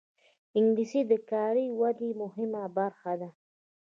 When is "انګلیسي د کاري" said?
0.57-1.65